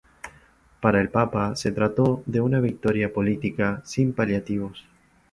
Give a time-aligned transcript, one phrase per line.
[0.81, 4.83] Para el papa se trató de una victoria política sin paliativos.